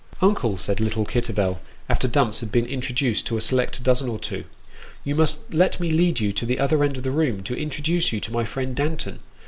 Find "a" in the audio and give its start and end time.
3.37-3.39